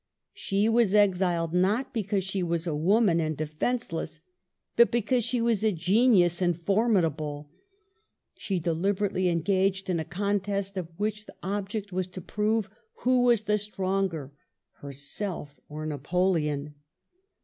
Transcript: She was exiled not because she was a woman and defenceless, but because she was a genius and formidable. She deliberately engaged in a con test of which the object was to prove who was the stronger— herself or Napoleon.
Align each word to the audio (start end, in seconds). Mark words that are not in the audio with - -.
She 0.33 0.67
was 0.67 0.95
exiled 0.95 1.53
not 1.53 1.93
because 1.93 2.23
she 2.23 2.41
was 2.41 2.65
a 2.65 2.73
woman 2.75 3.19
and 3.19 3.37
defenceless, 3.37 4.19
but 4.75 4.89
because 4.89 5.23
she 5.23 5.39
was 5.39 5.63
a 5.63 5.71
genius 5.71 6.41
and 6.41 6.57
formidable. 6.59 7.51
She 8.33 8.59
deliberately 8.59 9.29
engaged 9.29 9.91
in 9.91 9.99
a 9.99 10.03
con 10.03 10.39
test 10.39 10.75
of 10.75 10.87
which 10.97 11.27
the 11.27 11.35
object 11.43 11.91
was 11.91 12.07
to 12.07 12.19
prove 12.21 12.67
who 13.01 13.21
was 13.25 13.43
the 13.43 13.59
stronger— 13.59 14.31
herself 14.81 15.59
or 15.69 15.85
Napoleon. 15.85 16.73